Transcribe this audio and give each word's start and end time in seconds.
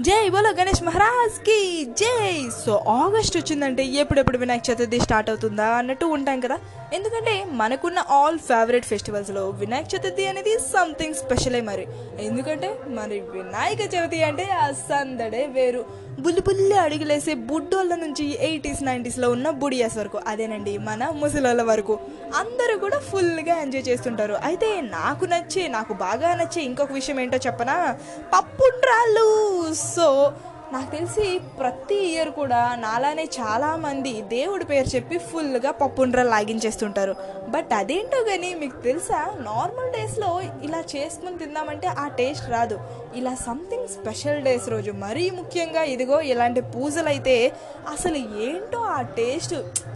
జై 0.00 0.28
బోలో 0.28 0.50
గణేష్ 0.50 0.82
మహారాజ్కి 0.82 1.84
జై. 1.84 2.48
సో 2.64 2.72
ఆగస్ట్ 2.88 3.36
వచ్చిందంటే 3.36 3.84
ఎప్పుడెప్పుడు 3.84 4.38
వినాయక 4.38 4.62
చతుర్థి 4.68 5.00
స్టార్ట్ 5.00 5.30
అవుతుందా 5.30 5.66
అన్నట్టు 5.80 6.06
ఉంటాం 6.06 6.40
కదా. 6.40 6.58
ఎందుకంటే 6.92 7.44
మనకున్న 7.50 7.98
ఆల్ 8.10 8.38
ఫేవరెట్ 8.38 8.84
ఫెస్టివల్స్లో 8.84 9.48
వినాయక 9.48 9.86
చతుర్థి 9.94 10.26
అనేది 10.26 10.58
సంథింగ్ 10.58 11.14
స్పెషలే 11.14 11.60
మరి. 11.60 11.86
ఎందుకంటే 12.20 12.78
మరి 12.88 13.20
వినాయక 13.20 13.94
చవితి 13.94 14.22
అంటే 14.22 14.44
ఆ 14.44 14.70
సందడే 14.70 15.46
వేరు. 15.46 15.84
బుల్లి 16.20 16.40
బుల్లి 16.40 16.74
అడుగులేసే 16.78 17.34
బుడ్డోళ్ళ 17.34 17.94
నుంచి 17.94 18.38
ఎయిటీస్ 18.44 18.82
నైంటీస్లో 18.82 19.30
ఉన్న 19.30 19.50
బుడియాస్ 19.50 19.96
వరకు 19.96 20.20
అదేనండి 20.26 20.78
మన 20.78 21.08
ముసలోళ్ళ 21.08 21.62
వరకు. 21.62 21.98
అందరూ 22.36 22.78
కూడా 22.78 22.98
ఫుల్గా 22.98 23.56
ఎంజాయ్ 23.56 23.88
చేస్తుంటారు. 23.88 24.34
అయితే 24.34 24.80
నాకు 24.80 25.24
నచ్చే 25.24 25.68
నాకు 25.68 25.92
బాగా 25.94 26.34
నచ్చే 26.34 26.62
ఇంకొక 26.62 26.92
విషయం 26.92 27.20
ఏంటో 27.20 27.38
చెప్పనా? 27.46 27.98
పప్పుండ్రాళ్ళు. 28.36 29.28
సో 29.74 30.32
నాకు 30.72 30.90
తెలిసి 30.90 31.40
ప్రతి 31.58 31.94
ఇయర్ 31.94 32.30
కూడా 32.30 32.74
నాలానే 32.78 33.24
చాలామంది 33.24 34.22
దేవుడి 34.22 34.64
పేరు 34.64 34.96
చెప్పి 34.96 35.18
ఫుల్గా 35.18 35.70
పప్పుండ్రాలు 35.70 36.28
లాగించేస్తుంటారు. 36.28 37.16
బట్ 37.48 37.72
అదేంటో 37.72 38.24
కానీ 38.24 38.54
మీకు 38.54 38.80
తెలుసా? 38.80 39.34
నార్మల్ 39.40 39.92
డేస్లో 39.92 40.40
ఇలా 40.62 40.84
చేసుకుని 40.96 41.38
తిందామంటే 41.38 41.86
ఆ 41.86 42.08
టేస్ట్ 42.08 42.50
రాదు. 42.50 42.80
ఇలా 43.14 43.34
సంథింగ్ 43.34 43.88
స్పెషల్ 43.88 44.42
డేస్ 44.42 44.68
రోజు 44.68 44.90
మరీ 44.90 45.30
ముఖ్యంగా 45.30 45.82
ఇదిగో 45.82 46.20
ఇలాంటి 46.20 46.60
పూజలు 46.60 47.08
అయితే 47.08 47.52
అసలు 47.88 48.16
ఏంటో 48.16 48.78
ఆ 48.78 49.00
టేస్ట్ 49.00 49.54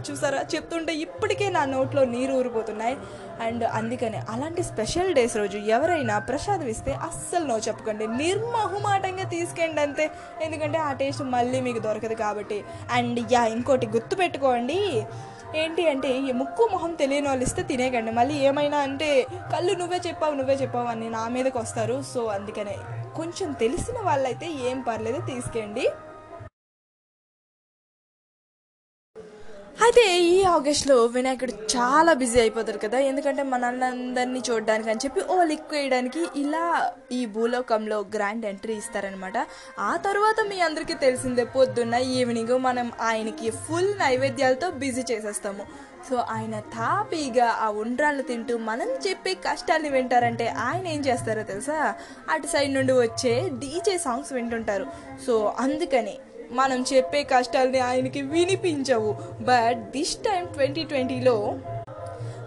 చూసారా? 0.09 0.45
చెప్తుంటే 0.55 0.93
ఇప్పటికే 0.93 1.49
నా 1.49 1.65
నోట్లో 1.65 2.05
నీరు 2.05 2.33
ఊరిపోతున్నాయి. 2.33 2.97
అండ్ 3.41 3.63
అందుకనే 3.63 4.21
అలాంటి 4.29 4.63
స్పెషల్ 4.63 5.13
డేస్ 5.13 5.37
రోజు 5.37 5.57
ఎవరైనా 5.57 6.19
ప్రసాదం 6.19 6.67
ఇస్తే 6.67 6.91
అస్సలు 6.91 7.45
నో 7.45 7.57
చెప్పకండి. 7.57 8.07
నిర్మహుమాటంగా 8.07 9.23
తీసుకెండి 9.23 9.81
అంతే 9.81 10.11
ఎందుకంటే 10.41 10.63
ఆ 10.77 10.93
టేస్ట్ 10.93 11.23
మళ్ళీ 11.23 11.61
మీకు 11.61 11.79
దొరకదు 11.79 12.13
కాబట్టి. 12.13 12.63
అండ్ 12.91 13.33
యా 13.33 13.45
ఇంకోటి 13.45 13.87
గుర్తుపెట్టుకోండి 13.87 15.05
ఏంటి 15.55 15.87
అంటే 15.87 16.17
ఈ 16.17 16.31
ముక్కు 16.31 16.69
మొహం 16.71 16.93
తెలియని 16.93 17.27
వాళ్ళు 17.27 17.43
ఇస్తే 17.43 17.63
తినేకండి 17.63 18.11
మళ్ళీ 18.11 18.35
ఏమైనా 18.35 18.77
అంటే 18.77 19.27
కళ్ళు 19.53 19.73
నువ్వే 19.73 19.99
చెప్పావు 20.07 20.33
నువ్వే 20.33 20.53
చెప్పావు 20.53 20.87
అని 20.87 21.09
నా 21.09 21.27
మీదకి 21.27 21.57
వస్తారు. 21.57 22.03
సో 22.13 22.25
అందుకనే 22.25 22.75
కొంచెం 23.15 23.51
తెలిసిన 23.51 23.95
వాళ్ళైతే 24.03 24.51
ఏం 24.51 24.81
పర్లేదు 24.81 25.21
తీసుకెండి 25.25 25.89
అయితే 29.85 30.03
ఈ 30.19 30.37
ఆగస్ట్లో 30.43 30.95
వినాయకుడు 31.15 31.53
చాలా 31.73 32.11
బిజీ 32.13 32.37
అయిపోతారు 32.39 32.79
కదా 32.83 32.99
ఎందుకంటే 32.99 33.43
మనల్ని 33.43 34.41
చూడడానికి 34.47 34.89
అని 34.89 35.01
చెప్పి 35.05 35.21
ఓ 35.33 35.35
లిక్ 35.43 35.73
వేయడానికి 35.73 36.21
ఇలా 36.35 36.63
ఈ 37.11 37.19
భూలోకంలో 37.25 37.97
గ్రాండ్ 38.15 38.45
ఎంట్రీ 38.51 38.75
ఇస్తారనమాట 38.81 39.37
ఆ 39.79 39.91
తర్వాత 40.07 40.47
మీ 40.49 40.57
అందరికీ 40.59 40.93
తెలిసిందే 41.05 41.43
పొద్దున్న 41.57 41.95
ఈవినింగ్ 42.19 42.55
మనం 42.67 42.91
ఆయనకి 43.01 43.49
ఫుల్ 43.65 43.91
నైవేద్యాలతో 43.99 44.69
బిజీ 44.83 45.03
చేసేస్తాము. 45.11 45.65
సో 46.09 46.15
ఆయన 46.35 46.55
తాపీగా 46.59 47.47
ఆ 47.65 47.69
ఉండ్రాళ్ళు 47.83 48.23
తింటూ 48.23 48.55
మనం 48.69 48.89
చెప్పే 49.07 49.33
కష్టాల్ని 49.47 49.89
వింటారంటే 49.89 50.47
ఆయన 50.67 50.87
ఏం 50.87 51.01
చేస్తారో 51.01 51.43
తెలుసా? 51.43 51.79
అటు 52.33 52.47
సైడ్ 52.47 52.73
నుండి 52.73 52.93
వచ్చే 52.93 53.33
డీజే 53.61 53.97
సాంగ్స్ 53.97 54.33
వింటుంటారు. 54.33 54.87
సో 55.27 55.35
అందుకని 55.59 56.15
మనం 56.51 56.85
చెప్పే 56.93 57.23
కష్టాల్ని 57.23 57.79
ఆయనకి 57.79 58.21
వినిపించవు. 58.21 59.15
బట్ 59.41 59.91
దిస్ 59.91 60.15
టైం 60.15 60.45
ట్వంటీ 60.45 60.83
ట్వంటీలో 60.83 61.55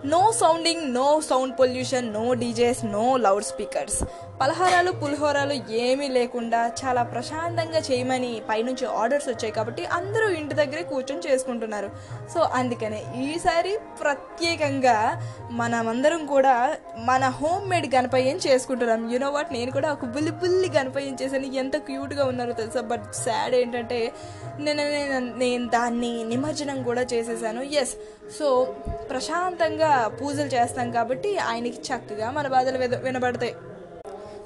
no 0.04 0.32
sounding 0.32 0.94
no 0.94 1.20
sound 1.20 1.58
pollution 1.58 2.12
no 2.12 2.34
DJs 2.34 2.84
no 2.84 3.16
loud 3.16 3.44
speakers 3.44 4.02
పలహారాలు 4.40 4.92
పులిహోరాలు 4.92 5.72
ఏమీ 5.72 6.08
లేకుండా 6.08 6.72
చాలా 6.84 7.02
ప్రశాంతంగా 7.02 7.78
చేయమని 7.78 8.42
పైనుంచి 8.48 8.86
ఆర్డర్స్ 8.86 9.28
వచ్చాయి 9.28 9.52
కాబట్టి 9.52 9.86
అందరూ 9.86 10.28
ఇంటి 10.28 10.54
దగ్గరే 10.54 10.82
కూర్చొని 10.82 11.32
చేసుకుంటున్నారు. 11.32 11.90
సో 12.34 12.40
అందుకనే 12.40 13.04
ఈసారి 13.16 13.78
ప్రత్యేకంగా 14.00 15.22
మనమందరం 15.50 16.26
కూడా 16.26 16.76
మన 16.96 17.24
హోమ్ 17.24 17.70
మేడ్ 17.70 17.94
గణపయ్యని 17.94 18.38
చేసుకుంటున్నాం. 18.38 19.12
యూనో 19.12 19.30
వాట్ 19.30 19.52
నేను 19.52 19.70
కూడా 19.70 19.92
ఒక 19.92 20.04
బుల్లి 20.04 20.30
బుల్లి 20.30 20.70
గణపయ్యం 20.70 21.16
చేశాను. 21.22 21.46
ఎంత 21.46 21.76
క్యూట్గా 21.76 22.24
ఉన్నారో 22.24 22.52
తెలుసా? 22.52 22.80
బట్ 22.80 23.14
సాడ్ 23.14 23.54
ఏంటంటే 23.54 24.12
నేను 24.58 24.90
నేను- 24.90 25.38
నేను 25.38 25.68
దాన్ని 25.68 26.24
నిమజ్జనం 26.24 26.82
కూడా 26.82 27.02
చేసేసాను. 27.02 27.62
ఎస్ 27.62 27.94
సో 28.38 28.76
ప్రశాంతంగా 29.10 30.08
పూజలు 30.08 30.46
చేస్తాం 30.46 30.90
కాబట్టి 30.90 31.38
ఆయనకి 31.38 31.80
చక్కగా 31.80 32.30
మన 32.30 32.48
బాధలు 32.48 32.78
విన- 32.78 32.96
వినబడతాయి. 32.96 33.54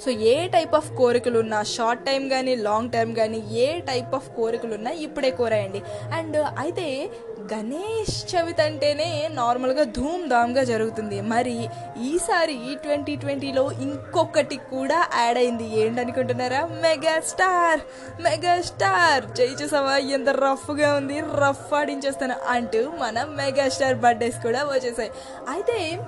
సో 0.01 0.11
ఏ 0.11 0.47
టైప్ 0.47 0.75
ఆఫ్ 0.75 0.93
కోరికలు 0.93 1.39
ఉన్నా 1.39 1.63
షార్ట్ 1.63 2.07
టైం 2.07 2.29
కానీ 2.29 2.57
లాంగ్ 2.57 2.91
టైం 2.91 3.15
కానీ 3.15 3.43
ఏ 3.53 3.81
టైప్ 3.81 4.15
ఆఫ్ 4.15 4.29
కోరికలు 4.29 4.75
ఉన్నా 4.75 4.91
ఇప్పుడే 4.91 5.31
కోరాయండి. 5.31 5.83
అండ్ 6.13 6.37
అయితే 6.37 7.11
గణేష్ 7.53 8.35
చవితి 8.35 8.63
అంటేనే 8.63 9.29
నార్మల్గా 9.33 9.85
ధూమ్ 9.85 10.29
ధామ్గా 10.29 10.65
జరుగుతుంది. 10.65 11.21
మరి 11.21 11.69
ఈసారి 12.01 12.59
ట్వంటీ 12.83 13.17
ట్వంటీలో 13.17 13.73
ఇంకొకటి 13.73 14.57
కూడా 14.57 15.09
యాడ్ 15.21 15.39
అయింది. 15.39 15.81
ఏంటనుకుంటున్నారా? 15.81 16.65
మెగా 16.67 17.21
స్టార్ 17.21 17.81
మెగా 18.23 18.61
స్టార్ 18.61 19.25
జై 19.37 19.49
చూసావా? 19.63 19.97
ఎంత 19.97 20.29
రఫ్గా 20.29 20.95
ఉంది. 20.95 21.21
రఫ్ 21.21 21.75
ఆడించేస్తాను 21.75 22.35
అంటూ 22.49 22.91
మన 23.01 23.25
మెగా 23.25 23.69
స్టార్ 23.69 23.95
బర్త్డేస్ 23.95 24.43
కూడా 24.43 24.65
వచ్చేసాయి. 24.65 25.11
అయితే 25.49 26.01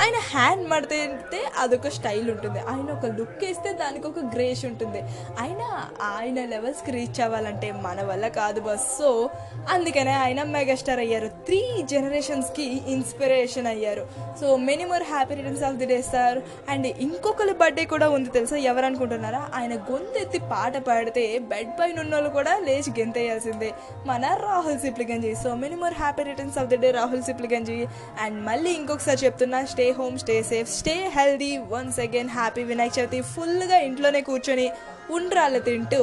ఆయన 0.00 0.14
హ్యాండ్ 0.18 0.68
మడితే 0.68 1.18
అదొక 1.58 1.88
స్టైల్ 1.88 2.30
ఉంటుంది. 2.30 2.58
ఆయన 2.60 2.90
ఒక 2.90 3.06
లుక్ 3.06 3.44
వేస్తే 3.44 3.72
దానికి 3.72 4.06
ఒక 4.06 4.18
గ్రేష్ 4.18 4.64
ఉంటుంది. 4.64 5.02
ఆయన 5.40 5.84
ఆయన 6.02 6.44
లెవెల్స్కి 6.44 6.90
రీచ్ 6.90 7.20
అవ్వాలంటే 7.20 7.72
మన 7.72 8.02
వల్ల 8.02 8.28
కాదు 8.28 8.60
బస్ 8.60 8.98
సో 8.98 9.30
అందుకనే 9.70 10.12
ఆయన 10.12 10.42
మెగాస్టార్ 10.42 10.98
అయ్యారు. 10.98 11.28
త్రీ 11.28 11.82
జనరేషన్స్కి 11.82 12.82
ఇన్స్పిరేషన్ 12.86 13.66
అయ్యారు. 13.66 14.06
So 14.40 14.56
many 14.56 14.84
more 14.84 15.02
happy 15.02 15.34
returns 15.34 15.62
of 15.62 15.74
the 15.74 15.86
day 15.86 16.02
sir 16.02 16.38
and 16.68 16.86
ఇంకొకరి 16.86 17.54
బర్త్డే 17.54 17.84
కూడా 17.84 18.08
ఉంది 18.08 18.30
తెలుసా? 18.30 18.56
ఎవరు 18.56 18.86
అనుకుంటున్నారా 18.86 19.50
ఆయన 19.54 19.74
గొంతెత్తి 19.74 20.38
పాట 20.38 20.76
పాడితే 20.76 21.38
బెడ్ 21.38 21.80
పైన 21.80 22.00
ఉన్న 22.00 22.14
వాళ్ళు 22.14 22.30
కూడా 22.30 22.58
లేచి 22.58 22.90
గెంతేయాల్సిందే. 22.98 23.72
మన 24.06 24.38
Rahul 24.42 24.78
Sipligunj. 24.78 25.34
So 25.34 25.54
many 25.54 25.76
more 25.76 25.94
happy 25.94 26.22
returns 26.22 26.58
of 26.58 26.66
the 26.66 26.76
day 26.76 26.90
Rahul 26.90 27.22
Sipligunj. 27.22 27.86
And 28.20 28.42
మళ్ళీ 28.46 28.70
ఇంకొకసారి 28.70 29.24
చెప్తున్నా 29.24 29.64
stay 29.64 29.81
home 29.90 30.16
stay 30.18 30.42
safe 30.42 30.70
stay 30.78 30.94
healthy 31.16 31.58
once 31.72 32.00
again 32.00 32.32
happy 32.38 32.62
Vinayaka 32.62 32.98
Chavithi 32.98 33.20
ఫుల్గా 33.32 33.78
ఇంట్లోనే 33.88 34.20
కూర్చొని 34.20 34.66
ఉండ్రాళ్ళు 35.10 35.60
తింటూ 35.68 36.02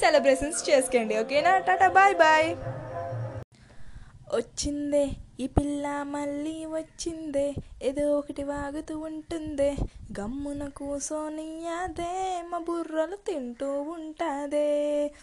సెలబ్రేషన్స్ 0.00 0.70
చేసుకోండి. 0.70 1.14
ఓకేనా 1.20 1.52
టాటా 1.58 1.88
బాయ్ 1.88 2.14
బాయ్ 2.14 2.48
వచ్చిందే 4.34 5.02
ఈ 5.40 5.46
పిల్ల 5.46 6.02
మళ్ళీ 6.02 6.64
వచ్చిందే 6.66 7.44
ఏదో 7.82 8.18
ఒకటి 8.18 8.42
వాగుతూ 8.42 8.98
ఉంటుందే. 8.98 9.68
గమ్మున 10.20 10.68
కూసోని 10.68 11.68
అదే 11.68 12.42
మా 12.42 12.58
బుర్రలు 12.58 13.16
తింటూ 13.16 13.82
ఉంటాదే. 13.94 14.68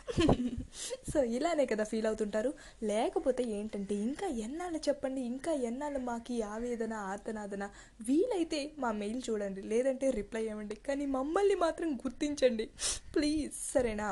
సో 1.14 1.24
ఇలానే 1.24 1.66
కదా 1.66 1.84
ఫీల్ 1.84 2.08
అవుతుంటారు. 2.08 2.54
లేకపోతే 2.84 3.44
ఏంటంటే 3.44 3.96
ఇంకా 3.96 4.28
ఎన్నాళ్ళు 4.28 4.78
చెప్పండి 4.90 5.22
ఇంకా 5.22 5.52
ఎన్నాళ్ళు 5.52 6.00
మాకు 6.00 6.34
ఈ 6.34 6.42
ఆవేదన 6.42 6.94
ఆర్తనాదన 6.94 7.64
వీలైతే 8.02 8.72
మా 8.80 8.92
మెయిల్ 8.92 9.22
చూడండి 9.30 9.62
లేదంటే 9.62 10.10
రిప్లై 10.10 10.46
ఇవ్వండి. 10.46 10.76
కానీ 10.88 11.06
మమ్మల్ని 11.06 11.56
మాత్రం 11.56 11.96
గుర్తించండి. 11.96 12.68
ప్లీజ్ 13.16 13.54
సరేనా? 13.74 14.10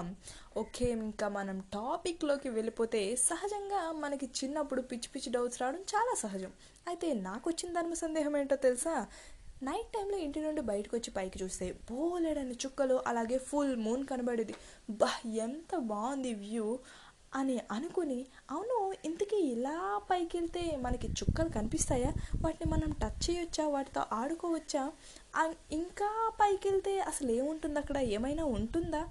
ఓకే 0.57 0.85
ఇంకా 0.97 1.27
మనం 1.29 1.57
టాపిక్లోకి 1.73 2.49
వెళ్ళిపోతే 2.49 2.99
సహజంగా 3.23 3.81
మనకి 3.97 4.27
చిన్నప్పుడు 4.37 4.81
పిచ్చి 4.81 5.09
పిచ్చి 5.13 5.29
డౌట్స్ 5.31 5.59
రావడం 5.61 5.81
చాలా 5.91 6.13
సహజం. 6.21 6.51
అయితే 6.87 7.07
నాకు 7.21 7.45
వచ్చిన 7.49 7.69
దాని 7.73 7.97
సందేహం 7.97 8.33
ఏంటో 8.37 8.57
తెలుసా? 8.65 8.93
నైట్ 9.61 9.89
టైంలో 9.93 10.17
ఇంటి 10.17 10.39
నుండి 10.39 10.61
బయటకు 10.63 10.93
వచ్చి 10.95 11.11
పైకి 11.11 11.37
చూస్తే 11.41 11.67
బోలెడని 11.87 12.55
చుక్కలు 12.63 12.97
అలాగే 13.07 13.37
ఫుల్ 13.47 13.75
మూన్ 13.77 14.03
కనబడేది. 14.05 14.55
బా 14.97 15.11
ఎంత 15.45 15.71
బాగుంది 15.87 16.33
వ్యూ! 16.43 16.67
అని 17.33 17.57
అనుకుని 17.71 18.19
అవును 18.49 18.75
ఇంతకీ 19.05 19.39
ఇలా 19.53 19.77
పైకి 20.09 20.33
వెళ్తే 20.37 20.63
మనకి 20.85 21.07
చుక్కలు 21.17 21.49
కనిపిస్తాయా? 21.49 22.11
వాటిని 22.43 22.67
మనం 22.71 22.91
టచ్ 23.01 23.19
చేయొచ్చా? 23.25 23.65
వాటితో 23.67 24.03
ఆడుకోవచ్చా? 24.13 24.83
ఇంకా 25.71 26.09
పైకి 26.39 26.65
వెళ్తే 26.69 26.93
అసలు 27.09 27.31
ఏముంటుంది 27.31 27.79
అక్కడ 27.79 27.97
ఏమైనా 28.15 28.45
ఉంటుందా? 28.57 29.03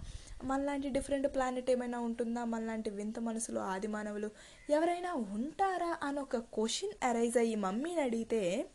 మనలాంటి 0.44 0.88
డిఫరెంట్ 0.88 1.34
ప్లానెట్ 1.34 1.70
ఏమైనా 1.70 2.00
ఉంటుందా? 2.00 2.44
మనలాంటి 2.44 2.90
వింత 2.90 3.18
మనసులు 3.18 3.60
ఆది 3.60 3.86
మానవులు 3.86 4.30
ఎవరైనా 4.70 5.14
ఉంటారా? 5.14 5.98
అని 6.02 6.20
ఒక 6.20 6.36
క్వశ్చన్ 6.36 7.06
అరైజ్ 7.06 7.38
అయ్యి 7.38 7.54
మమ్మీని 7.54 8.00
అడిగితే 8.00 8.66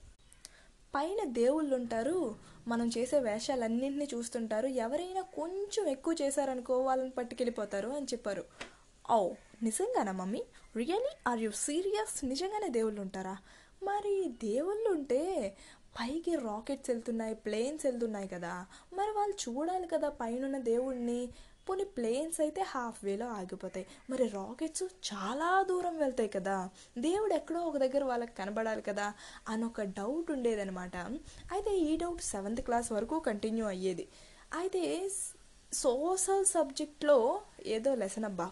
పైన 0.96 1.24
దేవుళ్ళు 1.24 1.76
ఉంటారు 1.76 2.36
మనం 2.68 2.90
చేసే 2.98 3.20
వేషాలన్నింటినీ 3.20 4.08
చూస్తుంటారు 4.14 4.68
ఎవరైనా 4.68 5.22
కొంచెం 5.22 5.88
ఎక్కువ 5.88 6.16
చేశారనుకో 6.22 6.84
వాళ్ళని 6.84 7.10
పట్టుకెళ్ళిపోతారు 7.10 7.90
అని 7.90 8.06
చెప్పారు. 8.06 8.46
ఓ 9.12 9.34
నిజంగానా 9.64 10.12
mummy? 10.12 10.44
Really 10.76 11.16
are 11.28 11.40
you 11.40 11.52
serious 11.52 12.26
నిజంగానే 12.26 12.70
దేవుళ్ళు 12.70 13.02
ఉంటారా 13.02 13.38
మరి 13.84 14.30
దేవుళ్ళు 14.44 14.90
ఉంటే 14.90 15.51
పైకి 16.02 16.36
రాకెట్స్ 16.36 16.90
వెళ్తున్నాయి 16.90 17.36
ప్లేన్స్ 17.36 17.86
వెళ్తున్నాయి 17.86 18.28
కదా. 18.28 18.66
మరి 18.94 19.12
వాళ్ళు 19.12 19.36
చూడాలి 19.44 19.88
కదా 19.88 20.10
పైన 20.10 20.58
దేవుడిని 20.58 21.30
పోనీ 21.70 21.84
ప్లేన్స్ 21.84 22.42
అయితే 22.42 22.62
హాఫ్ 22.62 23.06
వేలో 23.06 23.28
ఆగిపోతాయి. 23.30 23.86
మరి 24.10 24.28
రాకెట్స్ 24.28 24.84
చాలా 24.84 25.64
దూరం 25.70 25.98
వెళ్తాయి 25.98 26.30
కదా. 26.30 26.70
దేవుడు 26.98 27.34
ఎక్కడో 27.34 27.60
ఒక 27.60 27.78
దగ్గర 27.78 28.04
వాళ్ళకి 28.04 28.34
కనబడాలి 28.36 28.82
కదా 28.82 29.14
అని 29.50 29.66
ఒక 29.66 29.82
డౌట్ 29.82 30.32
ఉండేదనమాట 30.32 30.96
అయితే 31.52 31.78
ఈ 31.78 31.98
డౌట్ 31.98 32.22
సెవెంత్ 32.22 32.62
క్లాస్ 32.62 32.92
వరకు 32.92 33.20
కంటిన్యూ 33.20 33.66
అయ్యేది. 33.66 34.08
అయితే 34.54 35.10
సోషల్ 35.74 36.46
సబ్జెక్ట్లో 36.46 37.42
ఏదో 37.66 37.96
లెసన్ 37.96 38.26
అబ్బా. 38.26 38.52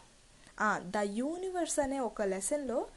ద 0.77 0.97
యూనివర్స్ 0.97 1.79
అనే 1.79 1.99
ఒక 1.99 2.21
లెసన్లో 2.21 2.87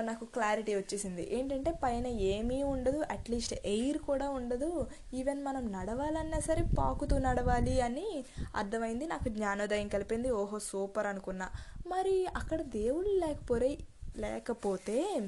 నాకు 0.00 0.24
క్లారిటీ 0.24 0.74
వచ్చేసింది. 0.74 1.38
ఏంటంటే 1.38 1.72
పైన 1.82 2.06
ఏమీ 2.06 2.62
ఉండదు 2.62 3.04
అట్లీస్ట్ 3.10 3.54
ఎయిర్ 3.64 3.98
కూడా 3.98 4.30
ఉండదు. 4.30 4.86
ఈవెన్ 5.14 5.44
మనం 5.44 5.72
నడవాలన్నా 5.72 6.38
సరే 6.38 6.64
పాకుతూ 6.78 7.18
నడవాలి 7.18 7.80
అని 7.80 8.24
అర్థమైంది. 8.56 9.06
నాకు 9.06 9.28
జ్ఞానోదయం 9.28 9.88
కలిపింది. 9.88 10.30
ఓహో 10.30 10.58
సూపర్ 10.58 11.06
అనుకున్నా. 11.06 11.50
మరి 11.86 12.26
అక్కడ 12.26 12.62
దేవుళ్ళు 12.62 13.26
లేకపోరే 13.26 13.78
లేకపోతే 14.16 15.20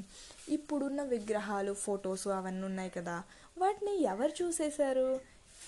ఇప్పుడున్న 0.48 1.02
విగ్రహాలు 1.02 1.72
ఫొటోస్ 1.72 2.28
అవన్నీ 2.28 2.66
ఉన్నాయి 2.66 2.90
కదా. 2.90 3.22
వాటిని 3.58 4.02
ఎవరు 4.02 4.44
చూసేశారు? 4.44 5.20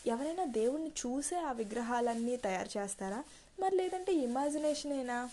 ఎవరైనా 0.06 0.44
దేవుణ్ణి 0.44 0.90
చూసే 0.90 1.36
ఆ 1.36 1.52
విగ్రహాలన్నీ 1.52 2.36
తయారు 2.36 2.78
చేస్తారా? 2.78 3.24
మరి 3.60 3.76
లేదంటే 3.76 4.12
ఇమాజినేషనేనా 4.12 5.28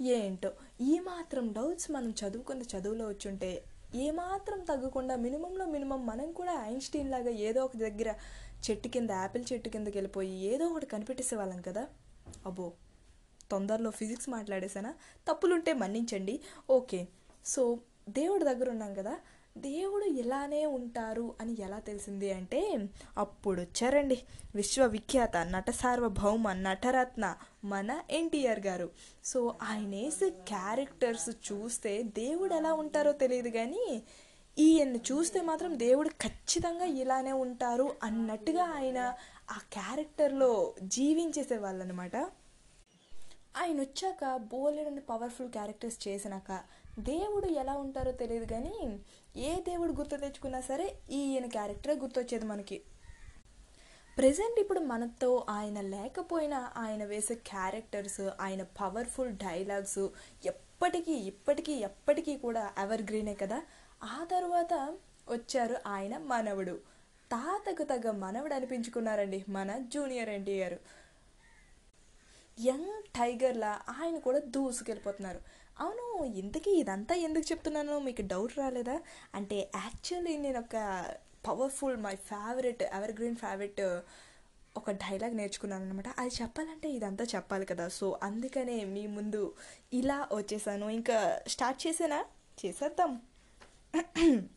ఏంటో? 0.00 0.50
ఈ 0.80 0.98
మాత్రం 1.00 1.52
డౌట్స్ 1.52 1.90
మనం 1.90 2.10
చదువుకున్న 2.10 2.62
చదువులో 2.62 3.08
వచ్చుంటే 3.08 3.64
ఏమాత్రం 3.94 4.60
తగ్గకుండా 4.60 5.16
మినిమంలో 5.16 5.66
మినిమం 5.66 6.06
మనం 6.06 6.32
కూడా 6.32 6.64
ఐన్స్టీన్ 6.64 7.10
లాగా 7.10 7.30
ఏదో 7.30 7.64
ఒక 7.64 7.76
దగ్గర 7.76 8.10
చెట్టు 8.64 8.88
కింద 8.88 9.10
యాపిల్ 9.10 9.44
చెట్టు 9.52 9.68
కిందకి 9.68 9.98
వెళ్ళిపోయి 9.98 10.44
ఏదో 10.44 10.66
ఒకటి 10.66 10.86
కనిపెట్టేసే 10.86 11.36
వాళ్ళం 11.36 11.60
కదా? 11.62 11.88
అబ్బో! 12.46 12.72
తొందరలో 13.50 13.90
ఫిజిక్స్ 13.90 14.28
మాట్లాడేసానా 14.28 14.94
తప్పులుంటే 15.26 15.72
మన్నించండి. 15.72 16.40
ఓకే. 16.70 17.08
సో 17.44 17.78
దేవుడి 18.08 18.44
దగ్గర 18.44 18.70
ఉన్నాం 18.70 18.94
కదా? 18.94 19.14
దేవుడు 19.60 20.04
ఇలానే 20.04 20.66
ఉంటారు 20.66 21.34
అని 21.40 21.60
ఎలా 21.60 21.78
తెలిసింది 21.78 22.32
అంటే 22.32 22.78
అప్పుడు 23.18 23.60
వచ్చారండి 23.60 24.22
విశ్వవిఖ్యాత 24.54 25.36
నట 25.36 25.70
సార్వభౌమ 25.70 26.52
నటరత్న 26.52 27.36
మన 27.64 28.02
ఎన్టీఆర్ 28.10 28.60
గారు. 28.60 28.90
సో 29.24 29.54
ఆయన 29.62 29.90
వేసే 29.90 30.30
క్యారెక్టర్స్ 30.30 31.30
చూస్తే 31.30 32.02
దేవుడు 32.02 32.54
ఎలా 32.54 32.72
ఉంటారో 32.72 33.12
తెలియదు 33.12 33.48
కానీ 33.48 34.02
ఈయన్ని 34.58 35.00
చూస్తే 35.12 35.40
మాత్రం 35.40 35.78
దేవుడు 35.78 36.08
ఖచ్చితంగా 36.08 36.84
ఇలానే 36.84 37.32
ఉంటారు 37.32 37.96
అన్నట్టుగా 38.02 38.64
ఆయన 38.64 38.98
ఆ 39.50 39.58
క్యారెక్టర్లో 39.72 40.74
జీవించేసే 40.82 41.56
వాళ్ళనమాట. 41.56 42.16
ఆయన 43.56 43.80
వచ్చాక 43.80 44.36
బోలెడని 44.36 45.00
పవర్ఫుల్ 45.00 45.48
క్యారెక్టర్స్ 45.48 46.08
చేసినాక 46.08 46.79
దేవుడు 46.98 47.46
ఎలా 47.46 47.72
ఉంటారో 47.72 48.12
తెలియదు 48.12 48.44
కానీ 48.44 48.98
ఏ 49.36 49.54
దేవుడు 49.54 49.92
గుర్తు 49.92 50.16
తెచ్చుకున్నా 50.16 50.60
సరే 50.60 50.96
ఈయన 51.10 51.46
క్యారెక్టరే 51.46 51.94
గుర్తొచ్చేది 51.94 52.46
మనకి. 52.46 52.82
ప్రజెంట్ 54.18 54.60
ఇప్పుడు 54.60 54.80
మనతో 54.80 55.46
ఆయన 55.50 55.80
లేకపోయినా 55.80 56.72
ఆయన 56.76 57.04
వేసే 57.04 57.34
క్యారెక్టర్స్ 57.34 58.20
ఆయన 58.40 58.62
పవర్ఫుల్ 58.62 59.30
డైలాగ్స్ 59.30 60.08
ఎప్పటికీ 60.44 61.12
ఇప్పటికీ 61.12 61.72
ఎప్పటికీ 61.72 62.36
కూడా 62.36 62.72
ఎవర్ 62.78 63.02
గ్రీనే 63.02 63.34
కదా. 63.34 63.62
ఆ 64.04 64.26
తర్వాత 64.30 64.98
వచ్చారు 65.28 65.76
ఆయన 65.86 66.18
మనవడు. 66.18 66.72
తాతకు 67.30 67.82
తగ్గ 67.82 68.10
మనవడు 68.10 68.54
అనిపించుకున్నారండి 68.54 69.44
మన 69.48 69.78
జూనియర్ 69.78 70.28
ఎన్టీఆర్. 70.28 70.78
యంగ్ 72.60 73.02
టైగర్లా 73.02 73.80
ఆయన 73.98 74.18
కూడా 74.18 74.38
దూసుకెళ్ళిపోతున్నారు. 74.38 75.40
అవును 75.80 76.24
ఇంతకీ 76.24 76.70
ఇదంతా 76.70 77.14
ఎందుకు 77.14 77.52
చెప్తున్నానో 77.52 77.98
మీకు 77.98 78.22
డౌట్ 78.22 78.58
రాలేదా? 78.58 79.00
అంటే 79.34 79.70
యాక్చువల్లీ 79.76 80.36
నేను 80.36 80.58
ఒక 80.58 80.76
powerful 81.48 81.96
my 81.96 82.14
favourite 82.16 82.82
evergreen 83.12 83.36
favourite 83.36 83.80
ఒక 84.76 84.90
డైలాగ్ 84.90 85.36
నేర్చుకున్నాను 85.36 85.84
అనమాట 85.84 86.08
అది 86.18 86.30
చెప్పాలంటే 86.42 86.90
ఇదంతా 86.90 87.24
చెప్పాలి 87.24 87.66
కదా. 87.66 87.88
సో 87.88 88.18
అందుకనే 88.22 88.84
మీ 88.84 89.06
ముందు 89.06 89.54
ఇలా 89.92 90.28
వచ్చేసాను. 90.32 90.86
ఇంకా 90.90 91.40
స్టార్ట్ 91.46 91.86
చేసేనా? 91.86 92.24
చేసేద్దాం. 92.66 93.20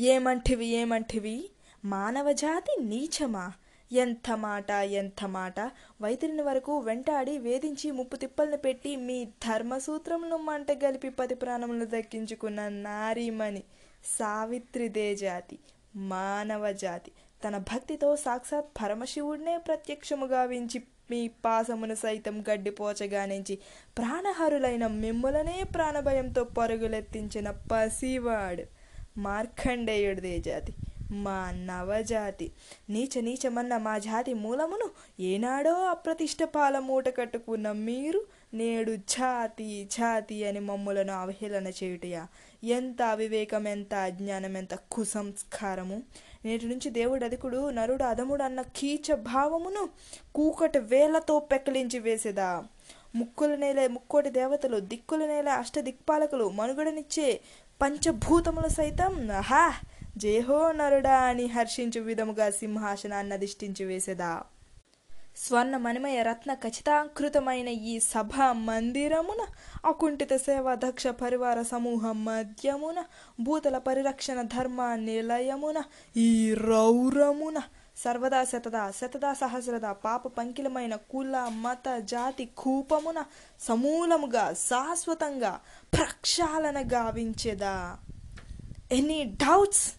ఏమంటివి 0.00 0.66
ఏమంటివి? 0.66 1.50
మానవజాతి 1.84 2.82
నీచమా? 2.82 3.52
ఎంత 3.92 4.30
మాట 4.30 4.70
ఎంత 4.70 5.24
మాట 5.26 5.60
వైతిరిని 6.00 6.42
వరకు 6.42 6.78
వెంటాడి 6.78 7.38
వేధించి 7.38 7.90
ముప్పు 7.90 8.16
తిప్పల్ని 8.16 8.56
పెట్టి 8.56 8.96
మీ 8.96 9.24
ధర్మసూత్రమును 9.24 10.36
మంట 10.36 10.66
గలిపి 10.84 11.10
పది 11.10 11.34
ప్రాణములను 11.34 11.84
దక్కించుకున్న 11.84 12.68
నారీమణి 12.68 13.62
సావిత్రిదే 14.18 15.14
జాతి 15.14 15.58
మానవ 15.96 16.72
జాతి. 16.72 17.12
తన 17.44 17.56
భక్తితో 17.56 18.16
సాక్షాత్ 18.16 18.66
పరమశివుడినే 18.82 19.56
ప్రత్యక్షముగా 19.56 20.44
వించి 20.44 20.82
మీ 21.10 21.28
పాసమును 21.28 21.94
సైతం 21.94 22.44
గడ్డిపోచగానించి 22.50 23.58
ప్రాణహరులైన 23.98 24.86
మిమ్ములనే 24.86 25.62
ప్రాణభయంతో 25.74 26.44
పరుగులెత్తించిన 26.44 27.50
పసివాడు 27.50 28.62
మార్కండేయుడిదే 29.18 30.38
జాతి. 30.38 30.74
మా 31.10 31.50
నవజాతి. 31.50 32.52
నీచ 32.90 33.20
నీచమన్న 33.20 33.76
మా 33.76 33.98
జాతి 33.98 34.34
మూలమును 34.34 34.90
ఏనాడో 35.20 35.72
అప్రతిష్ట 35.72 36.42
పాల 36.42 36.78
మూట 36.78 37.16
కట్టుకున్న 37.16 37.72
మీరు 37.72 38.24
నేడు 38.54 38.90
ఛాతి 38.92 39.88
ఛాతి 40.00 40.44
అని 40.44 40.60
మమ్ములను 40.60 41.12
అవహేళన 41.12 41.66
చేయుటయా? 41.66 42.26
ఎంత 42.64 43.02
అవివేకం 43.02 43.68
ఎంత 43.68 43.94
అజ్ఞానం 43.94 44.56
ఎంత 44.56 44.74
కుసంస్కారము? 44.74 46.02
నేటి 46.44 46.66
నుంచి 46.66 46.90
దేవుడు 46.90 47.24
అధికుడు 47.24 47.70
నరుడు 47.70 48.04
అధముడు 48.04 48.42
అన్న 48.42 48.62
కీచ 48.62 49.14
భావమును 49.14 49.88
కూకటి 50.34 50.78
వేలతో 50.78 51.38
పెక్కలించి 51.38 51.98
వేసేదా? 51.98 52.64
ముక్కుల 53.14 53.54
నేల 53.54 53.86
ముక్కోటి 53.86 54.30
దేవతలు 54.30 54.80
దిక్కుల 54.80 55.26
నేల 55.26 55.48
అష్ట 55.48 55.78
దిక్పాలకులు 55.78 56.48
మనుగడనిచ్చే 56.48 57.40
పంచభూతములు 57.82 58.68
సైతం 58.68 59.28
హా 59.30 59.72
జేహో 60.16 60.72
నరుడా 60.72 61.16
అని 61.18 61.46
హర్షించు 61.46 62.00
విధముగా 62.00 62.50
సింహాసనాన్ని 62.50 63.32
అధిష్ఠించి 63.32 63.84
వేసేదా. 63.84 64.42
స్వర్ణ 65.36 65.76
మణిమయ 65.76 66.22
రత్న 66.22 66.54
ఖచ్చితాకృతమైన 66.54 67.68
ఈ 67.68 68.00
సభ 68.00 68.34
మందిరమున 68.52 69.42
అకుంఠిత 69.84 70.36
సేవ 70.36 70.74
దక్ష 70.74 71.06
పరివార 71.06 71.62
సమూహం 71.62 72.24
మధ్యమున 72.24 73.04
భూతల 73.40 73.78
పరిరక్షణ 73.78 74.42
ధర్మ 74.42 74.94
నిలయమున 74.94 75.82
ఈ 76.16 76.54
రౌరమున 76.54 77.62
సర్వదా 77.96 78.44
శతదా 78.44 78.90
శతదా 78.90 79.32
సహస్రద 79.32 79.86
పాప 80.06 80.28
పంకిలమైన 80.28 80.94
కుల 80.94 81.36
మత 81.48 81.98
జాతి 81.98 82.44
కూపమున 82.56 83.24
సమూలముగా 83.60 84.52
శాశ్వతంగా 84.52 85.60
ప్రక్షాళన 85.98 86.88
గావించేదా. 86.92 87.96
ఎనీ 88.92 89.24
డౌట్స్ 89.24 89.92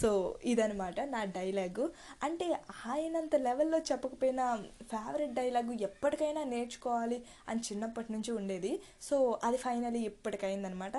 సో 0.00 0.10
ఇదనమాట 0.44 1.00
నా 1.00 1.24
డైలాగు. 1.24 1.84
అంటే 2.22 2.46
ఆయనంత 2.86 3.36
లెవెల్లో 3.36 3.78
చెప్పకపోయినా 3.78 4.46
ఫేవరెట్ 4.82 5.34
డైలాగు 5.34 5.72
ఎప్పటికైనా 5.82 6.44
నేర్చుకోవాలి 6.44 7.18
అని 7.48 7.60
చిన్నప్పటి 7.60 8.12
నుంచి 8.12 8.32
ఉండేది. 8.32 8.72
సో 9.02 9.38
అది 9.44 9.56
ఫైనలీ 9.56 9.98
ఇప్పటికైందనమాట 9.98 10.96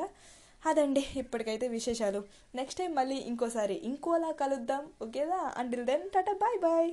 అదండి 0.66 1.04
ఇప్పటికైతే 1.16 1.68
విశేషాలు. 1.68 2.20
నెక్స్ట్ 2.56 2.80
టైం 2.80 2.92
మళ్ళీ 2.96 3.16
ఇంకోసారి 3.16 3.74
ఇంకోలా 3.74 4.32
కలుద్దాం 4.32 4.84
ఓకేదా 5.02 5.40
until 5.58 5.86
then 5.86 6.04
tata 6.10 6.34
bye 6.34 6.60
bye. 6.60 6.92